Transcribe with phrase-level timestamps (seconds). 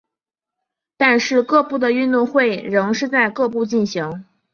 [0.97, 4.25] 但是各部的运动会仍是在各部进行。